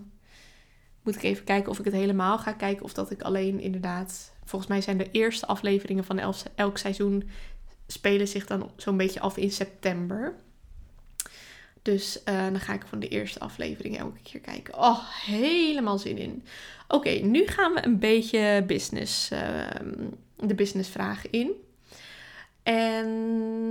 [1.01, 2.83] moet ik even kijken of ik het helemaal ga kijken.
[2.83, 4.35] Of dat ik alleen inderdaad.
[4.43, 7.29] Volgens mij zijn de eerste afleveringen van elk seizoen
[7.87, 10.35] spelen zich dan zo'n beetje af in september.
[11.88, 14.78] Dus uh, dan ga ik van de eerste aflevering elke keer kijken.
[14.78, 16.43] Oh, helemaal zin in.
[16.88, 19.39] Oké, nu gaan we een beetje business, uh,
[20.36, 21.52] de businessvragen in.
[22.63, 23.08] En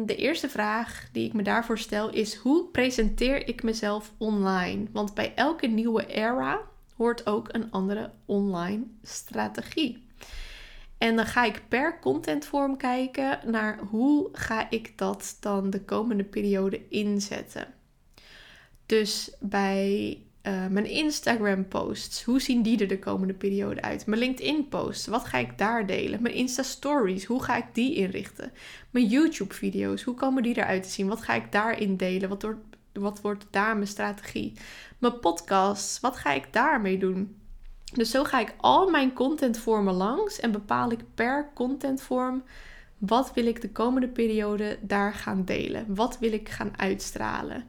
[0.07, 4.87] de eerste vraag die ik me daarvoor stel is: hoe presenteer ik mezelf online?
[4.93, 6.61] Want bij elke nieuwe era
[6.97, 10.07] hoort ook een andere online strategie.
[10.99, 16.25] En dan ga ik per contentvorm kijken naar hoe ga ik dat dan de komende
[16.25, 17.75] periode inzetten.
[18.87, 24.07] Dus bij uh, mijn Instagram posts, hoe zien die er de komende periode uit?
[24.07, 26.23] Mijn LinkedIn posts, wat ga ik daar delen?
[26.23, 28.53] Mijn Insta stories, hoe ga ik die inrichten?
[28.91, 31.09] Mijn YouTube video's, hoe komen die eruit te zien?
[31.09, 32.29] Wat ga ik daarin delen?
[32.29, 32.47] Wat
[32.93, 34.53] wat wordt daar mijn strategie?
[34.99, 37.37] Mijn podcasts, wat ga ik daarmee doen?
[37.95, 42.43] Dus zo ga ik al mijn contentvormen langs en bepaal ik per contentvorm
[42.99, 45.95] wat wil ik de komende periode daar gaan delen?
[45.95, 47.65] Wat wil ik gaan uitstralen?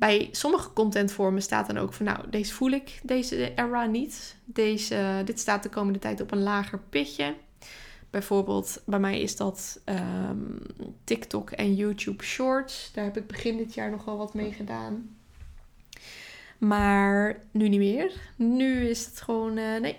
[0.00, 4.36] Bij sommige contentvormen staat dan ook van nou, deze voel ik deze era niet.
[4.44, 7.34] Deze, dit staat de komende tijd op een lager pitje.
[8.10, 10.56] Bijvoorbeeld, bij mij is dat ehm,
[11.04, 12.90] TikTok en YouTube Shorts.
[12.94, 15.16] Daar heb ik begin dit jaar nogal wat mee gedaan.
[16.58, 18.12] Maar nu niet meer.
[18.36, 19.96] Nu is het gewoon, uh, nee,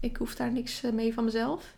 [0.00, 1.74] ik hoef daar niks eh, mee van mezelf.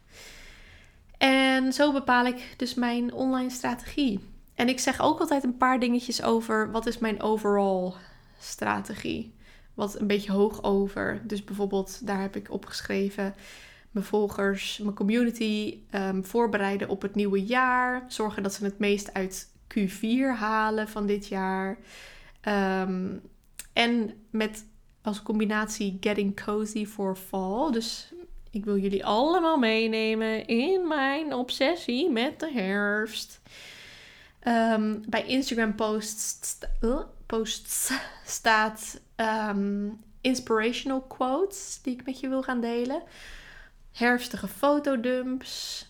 [1.19, 4.21] En zo bepaal ik dus mijn online strategie.
[4.63, 7.93] En ik zeg ook altijd een paar dingetjes over wat is mijn overall
[8.39, 9.35] strategie.
[9.75, 11.23] Wat een beetje hoog over.
[11.25, 13.35] Dus bijvoorbeeld, daar heb ik opgeschreven
[13.91, 18.05] mijn volgers, mijn community um, voorbereiden op het nieuwe jaar.
[18.09, 19.49] Zorgen dat ze het meest uit
[19.79, 21.79] Q4 halen van dit jaar.
[22.49, 23.21] Um,
[23.73, 24.65] en met
[25.03, 27.73] als combinatie Getting Cozy for Fall.
[27.73, 28.13] Dus
[28.51, 33.41] ik wil jullie allemaal meenemen in mijn obsessie met de herfst.
[34.49, 36.59] Um, bij Instagram posts,
[37.27, 37.93] posts
[38.25, 43.03] staat um, inspirational quotes die ik met je wil gaan delen.
[43.93, 45.87] Herfstige fotodumps.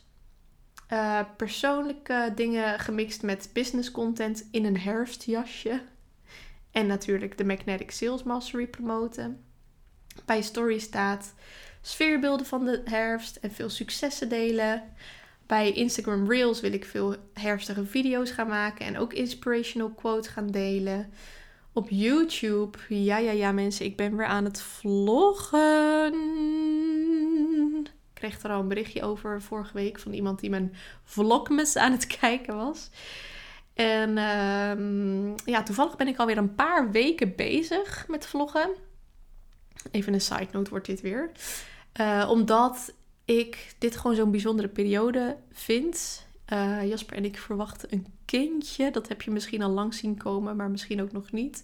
[0.93, 5.83] Uh, persoonlijke dingen gemixt met business content in een herfstjasje.
[6.71, 9.45] En natuurlijk de Magnetic Sales Mastery promoten.
[10.25, 11.35] Bij Story staat
[11.81, 14.83] sfeerbeelden van de herfst en veel successen delen.
[15.53, 20.47] Bij Instagram Reels wil ik veel herfstige video's gaan maken en ook inspirational quotes gaan
[20.47, 21.12] delen.
[21.73, 26.15] Op YouTube, ja, ja, ja, mensen, ik ben weer aan het vloggen.
[27.85, 31.93] Ik kreeg er al een berichtje over vorige week van iemand die mijn vlogmas aan
[31.93, 32.91] het kijken was.
[33.75, 38.71] En uh, ja, toevallig ben ik alweer een paar weken bezig met vloggen.
[39.91, 41.31] Even een side note wordt dit weer.
[42.01, 46.27] Uh, omdat ik dit gewoon zo'n bijzondere periode vind.
[46.53, 48.91] Uh, Jasper en ik verwachten een kindje.
[48.91, 51.63] Dat heb je misschien al lang zien komen, maar misschien ook nog niet.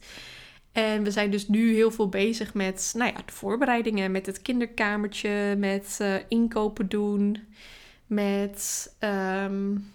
[0.72, 4.42] En we zijn dus nu heel veel bezig met nou ja, de voorbereidingen, met het
[4.42, 7.38] kinderkamertje, met uh, inkopen doen,
[8.06, 9.90] met um,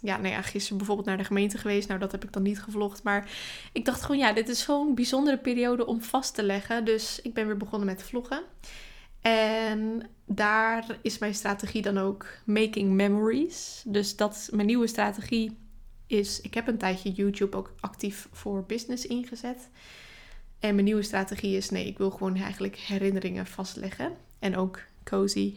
[0.00, 1.88] ja, nou gisteren bijvoorbeeld naar de gemeente geweest.
[1.88, 3.02] Nou, dat heb ik dan niet gevlogd.
[3.02, 3.30] Maar
[3.72, 6.84] ik dacht gewoon, ja, dit is zo'n bijzondere periode om vast te leggen.
[6.84, 8.42] Dus ik ben weer begonnen met vloggen.
[9.20, 13.82] En daar is mijn strategie dan ook making memories.
[13.86, 15.56] Dus dat mijn nieuwe strategie
[16.06, 19.68] is, ik heb een tijdje YouTube ook actief voor business ingezet.
[20.58, 24.12] En mijn nieuwe strategie is, nee, ik wil gewoon eigenlijk herinneringen vastleggen.
[24.38, 25.56] En ook cozy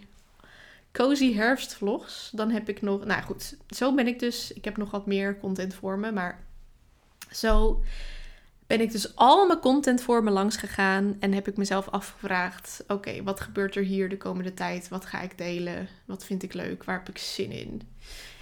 [0.94, 2.30] cozy herfstvlogs.
[2.34, 4.54] Dan heb ik nog, nou goed, zo ben ik dus.
[4.54, 6.44] Ik heb nog wat meer content voor me, maar
[7.32, 7.84] zo
[8.68, 12.84] ben ik dus al mijn content voor me langs gegaan en heb ik mezelf afgevraagd:
[12.88, 14.88] oké, wat gebeurt er hier de komende tijd?
[14.88, 15.88] Wat ga ik delen?
[16.06, 16.84] Wat vind ik leuk?
[16.84, 17.82] Waar heb ik zin in?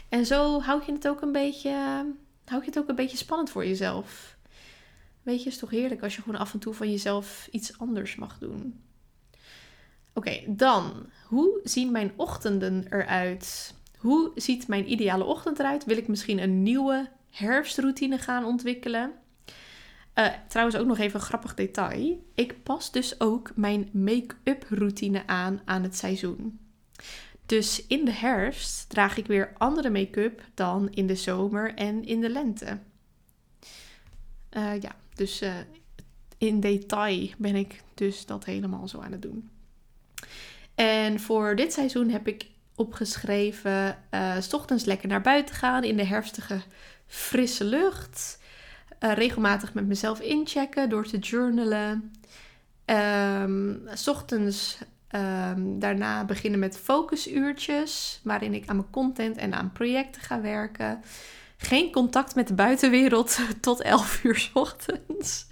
[0.09, 1.71] En zo houd je het ook een beetje,
[2.45, 4.37] houd je het ook een beetje spannend voor jezelf.
[5.23, 8.15] Weet je, is toch heerlijk als je gewoon af en toe van jezelf iets anders
[8.15, 8.81] mag doen.
[10.13, 11.05] Oké, dan.
[11.27, 13.73] Hoe zien mijn ochtenden eruit?
[13.97, 15.85] Hoe ziet mijn ideale ochtend eruit?
[15.85, 19.11] Wil ik misschien een nieuwe herfstroutine gaan ontwikkelen?
[20.15, 22.25] Uh, trouwens, ook nog even een grappig detail.
[22.35, 26.59] Ik pas dus ook mijn make-up routine aan aan het seizoen.
[27.45, 32.21] Dus in de herfst draag ik weer andere make-up dan in de zomer en in
[32.21, 32.79] de lente.
[34.51, 35.53] Uh, ja, dus uh,
[36.37, 39.49] in detail ben ik dus dat helemaal zo aan het doen.
[40.75, 43.97] En voor dit seizoen heb ik opgeschreven:
[44.39, 46.61] s ochtends lekker naar buiten gaan in de herfstige
[47.07, 48.39] frisse lucht.
[49.03, 52.13] Uh, regelmatig met mezelf inchecken door te journalen.
[52.85, 54.77] Um, s ochtends
[55.11, 61.01] Ehm, daarna beginnen met focusuurtjes, waarin ik aan mijn content en aan projecten ga werken.
[61.57, 65.47] Geen contact met de buitenwereld tot 11 uur s ochtends.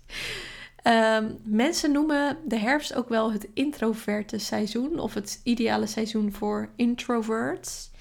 [0.82, 6.70] Ehm, mensen noemen de herfst ook wel het introverte seizoen of het ideale seizoen voor
[6.76, 7.92] introverts.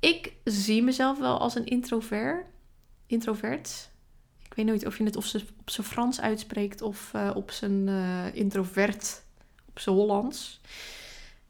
[0.00, 2.46] Ik zie mezelf wel als een introvert.
[3.06, 3.90] Introvert.
[4.56, 8.34] Ik weet nooit of je het op zijn Frans uitspreekt of uh, op zijn uh,
[8.34, 9.22] introvert,
[9.68, 10.60] op zijn Hollands.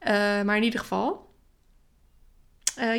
[0.00, 0.08] Uh,
[0.42, 1.34] maar in ieder geval.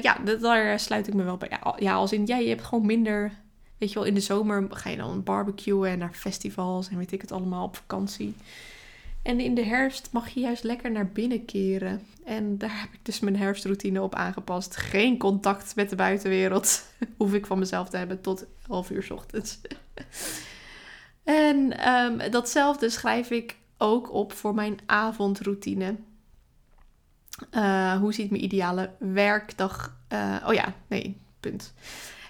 [0.02, 1.60] ja, daar sluit ik me wel bij.
[1.78, 3.32] Ja, als in jij hebt gewoon minder
[3.78, 7.12] Weet je wel, in de zomer ga je dan barbecuen en naar festivals en weet
[7.12, 8.36] ik het allemaal op vakantie.
[9.28, 12.02] En in de herfst mag je juist lekker naar binnen keren.
[12.26, 14.76] En daar heb ik dus mijn herfstroutine op aangepast.
[14.76, 16.84] Geen contact met de buitenwereld
[17.18, 19.60] hoef ik van mezelf te hebben tot 11 uur ochtends.
[21.24, 25.96] en um, datzelfde schrijf ik ook op voor mijn avondroutine.
[27.52, 29.98] Uh, hoe ziet mijn ideale werkdag?
[30.14, 31.74] Uh, oh ja, nee, punt.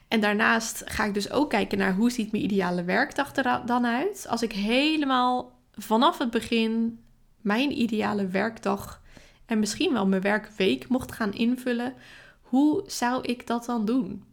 [0.07, 3.85] En daarnaast ga ik dus ook kijken naar hoe ziet mijn ideale werkdag er dan
[3.85, 4.25] uit.
[4.29, 6.99] Als ik helemaal vanaf het begin
[7.41, 9.01] mijn ideale werkdag
[9.45, 11.93] en misschien wel mijn werkweek mocht gaan invullen,
[12.41, 14.23] hoe zou ik dat dan doen?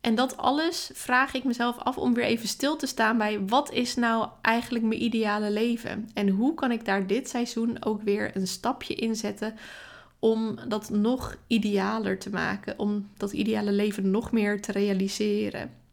[0.00, 3.72] En dat alles vraag ik mezelf af om weer even stil te staan bij wat
[3.72, 6.08] is nou eigenlijk mijn ideale leven?
[6.14, 9.54] En hoe kan ik daar dit seizoen ook weer een stapje in zetten
[10.18, 15.83] om dat nog idealer te maken, om dat ideale leven nog meer te realiseren.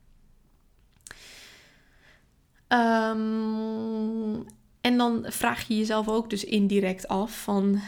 [2.72, 4.36] Ehm,
[4.82, 7.82] en dan vraag je jezelf ook dus indirect af van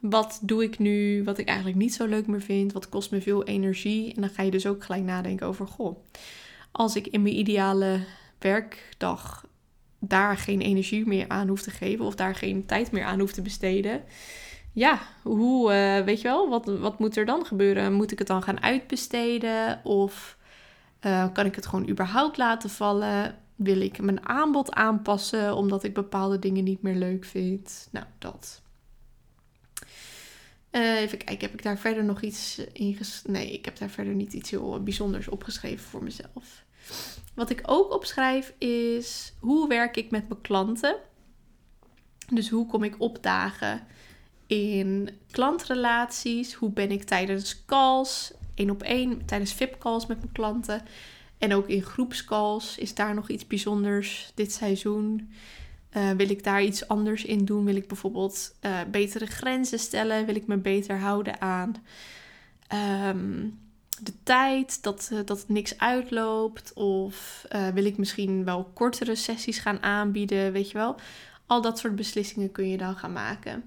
[0.00, 3.20] wat doe ik nu wat ik eigenlijk niet zo leuk meer vind, wat kost me
[3.20, 4.14] veel energie.
[4.14, 5.96] En dan ga je dus ook gelijk nadenken over, goh,
[6.72, 8.00] als ik in mijn ideale
[8.38, 9.46] werkdag
[9.98, 13.32] daar geen energie meer aan hoef te geven of daar geen tijd meer aan hoef
[13.32, 14.02] te besteden,
[14.72, 17.92] ja, hoe, uh, weet je wel, wat, wat moet er dan gebeuren?
[17.92, 19.80] Moet ik het dan gaan uitbesteden?
[19.84, 20.36] Of
[21.06, 23.41] uh, kan ik het gewoon überhaupt laten vallen?
[23.56, 27.88] Wil ik mijn aanbod aanpassen omdat ik bepaalde dingen niet meer leuk vind?
[27.90, 28.62] Nou, dat.
[30.70, 34.14] Uh, even kijken, heb ik daar verder nog iets in Nee, ik heb daar verder
[34.14, 36.64] niet iets heel bijzonders opgeschreven voor mezelf.
[37.34, 40.96] Wat ik ook opschrijf is hoe werk ik met mijn klanten?
[42.28, 43.86] Dus hoe kom ik opdagen?
[44.52, 46.54] in klantrelaties.
[46.54, 50.82] Hoe ben ik tijdens calls, één op één, tijdens VIP-calls met mijn klanten.
[51.42, 55.32] En ook in groepscalls is daar nog iets bijzonders dit seizoen.
[55.96, 57.64] Uh, wil ik daar iets anders in doen?
[57.64, 60.26] Wil ik bijvoorbeeld uh, betere grenzen stellen?
[60.26, 61.74] Wil ik me beter houden aan
[63.08, 63.58] um,
[64.02, 66.72] de tijd, dat, uh, dat niks uitloopt?
[66.72, 70.52] Of wil ik misschien wel kortere sessies gaan aanbieden?
[70.52, 70.96] Weet je wel?
[71.46, 73.64] Al dat soort beslissingen kun je dan gaan maken.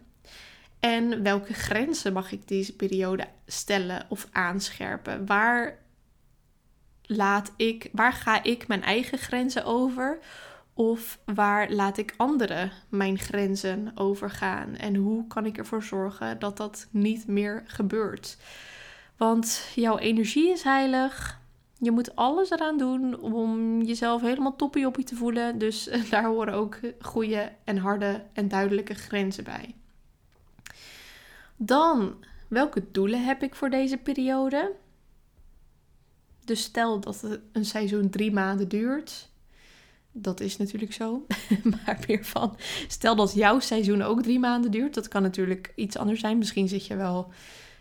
[0.79, 5.25] En welke grenzen mag ik deze periode stellen of aanscherpen?
[5.25, 5.83] Waar
[7.07, 10.19] laat ik, waar ga ik mijn eigen grenzen over?
[10.73, 14.75] Of waar laat ik anderen mijn grenzen overgaan?
[14.75, 18.37] En hoe kan ik ervoor zorgen dat dat niet meer gebeurt?
[19.17, 21.39] Want jouw energie is heilig.
[21.79, 25.57] Je moet alles eraan doen om jezelf helemaal toppie te voelen.
[25.57, 29.75] Dus daar horen ook goede en harde en duidelijke grenzen bij.
[31.57, 32.15] Dan,
[32.47, 34.75] welke doelen heb ik voor deze periode?
[36.45, 39.29] Dus stel dat een seizoen drie maanden duurt.
[40.11, 41.25] Dat is natuurlijk zo.
[41.71, 44.93] maar meer van, stel dat jouw seizoen ook drie maanden duurt.
[44.93, 46.37] Dat kan natuurlijk iets anders zijn.
[46.37, 47.31] Misschien zit je wel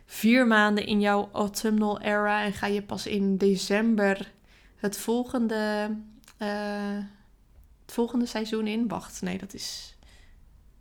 [0.07, 4.33] vier maanden in jouw autumnal era en ga je pas in december
[4.77, 5.90] het volgende,
[6.38, 6.98] uh,
[7.85, 8.88] het volgende seizoen in.
[8.88, 9.96] Wacht, nee, dat is.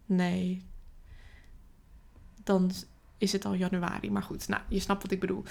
[0.05, 0.65] Nee,
[2.43, 2.71] dan
[3.23, 4.11] is het al januari.
[4.11, 5.43] Maar goed, nou, je snapt wat ik bedoel.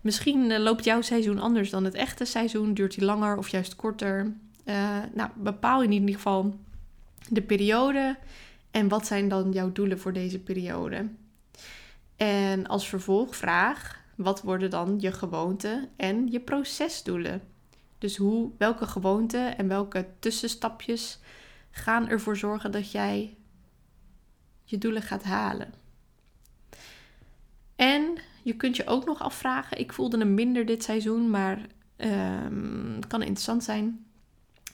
[0.00, 2.74] Misschien uh, loopt jouw seizoen anders dan het echte seizoen.
[2.74, 4.34] Duurt die langer of juist korter?
[4.64, 6.58] Uh, nou, bepaal in ieder geval
[7.28, 8.16] de periode.
[8.70, 11.08] En wat zijn dan jouw doelen voor deze periode?
[12.16, 17.42] En als vervolgvraag, wat worden dan je gewoonten en je procesdoelen?
[17.98, 21.18] Dus hoe, welke gewoonten en welke tussenstapjes
[21.70, 23.36] gaan ervoor zorgen dat jij
[24.64, 25.72] je doelen gaat halen?
[27.80, 31.66] En je kunt je ook nog afvragen, ik voelde hem minder dit seizoen, maar
[31.96, 34.04] um, het kan interessant zijn.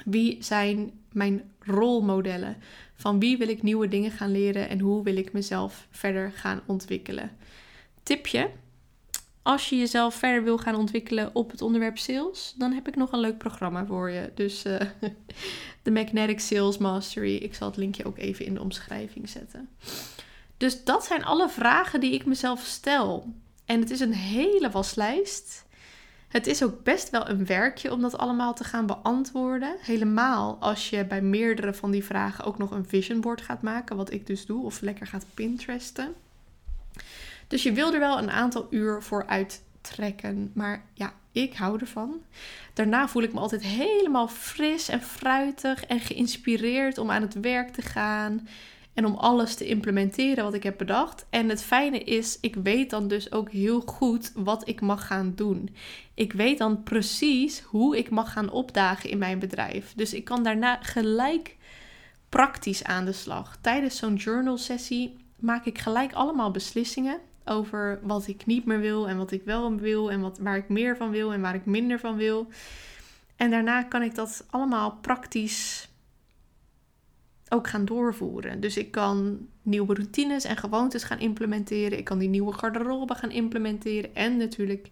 [0.05, 2.57] Wie zijn mijn rolmodellen?
[2.95, 6.61] Van wie wil ik nieuwe dingen gaan leren en hoe wil ik mezelf verder gaan
[6.67, 7.31] ontwikkelen?
[8.03, 8.51] Tipje:
[9.43, 13.13] als je jezelf verder wil gaan ontwikkelen op het onderwerp sales, dan heb ik nog
[13.13, 14.31] een leuk programma voor je.
[14.35, 14.81] Dus uh,
[15.83, 17.35] de Magnetic Sales Mastery.
[17.35, 19.69] Ik zal het linkje ook even in de omschrijving zetten.
[20.57, 23.35] Dus dat zijn alle vragen die ik mezelf stel.
[23.65, 25.65] En het is een hele waslijst.
[26.29, 29.77] Het is ook best wel een werkje om dat allemaal te gaan beantwoorden.
[29.81, 33.97] Helemaal als je bij meerdere van die vragen ook nog een vision board gaat maken,
[33.97, 36.15] wat ik dus doe, of lekker gaat Pinteresten.
[37.49, 40.51] Dus je wil er wel een aantal uur voor uittrekken.
[40.55, 42.23] Maar ja, ik hou ervan.
[42.73, 47.73] Daarna voel ik me altijd helemaal fris en fruitig en geïnspireerd om aan het werk
[47.73, 48.49] te gaan.
[48.97, 51.27] En om alles te implementeren wat ik heb bedacht.
[51.31, 55.33] En het fijne is, ik weet dan dus ook heel goed wat ik mag gaan
[55.35, 55.75] doen.
[56.15, 59.93] Ik weet dan precies hoe ik mag gaan opdagen in mijn bedrijf.
[59.97, 61.57] Dus ik kan daarna gelijk
[62.29, 63.59] praktisch aan de slag.
[63.61, 69.09] Tijdens zo'n journal sessie maak ik gelijk allemaal beslissingen over wat ik niet meer wil
[69.09, 71.65] en wat ik wel wil en wat, waar ik meer van wil en waar ik
[71.65, 72.47] minder van wil.
[73.37, 75.86] En daarna kan ik dat allemaal praktisch
[77.49, 78.61] ook gaan doorvoeren.
[78.61, 81.99] Dus ik kan nieuwe routines en gewoontes gaan implementeren.
[81.99, 84.91] Ik kan die nieuwe garderobe gaan implementeren en natuurlijk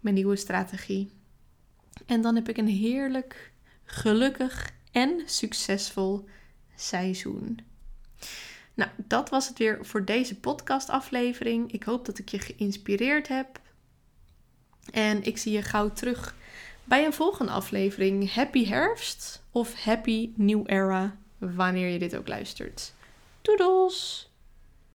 [0.00, 1.10] mijn nieuwe strategie.
[2.06, 3.52] En dan heb ik een heerlijk,
[3.84, 6.28] gelukkig en succesvol
[6.76, 7.58] seizoen.
[8.74, 11.72] Nou, dat was het weer voor deze podcastaflevering.
[11.72, 13.60] Ik hoop dat ik je geïnspireerd heb.
[14.92, 16.34] En ik zie je gauw terug
[16.84, 18.32] bij een volgende aflevering.
[18.32, 22.92] Happy herfst of happy new era, wanneer je dit ook luistert.
[23.42, 24.29] Doedels!